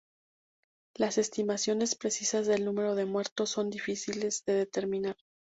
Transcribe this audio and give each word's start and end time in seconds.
Las 0.95 1.19
estimaciones 1.19 1.93
precisas 1.93 2.47
del 2.47 2.65
número 2.65 2.95
de 2.95 3.05
muertos 3.05 3.51
son 3.51 3.69
difíciles 3.69 4.43
de 4.45 4.53
determinar. 4.55 5.15